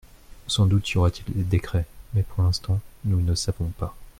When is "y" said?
0.89-0.97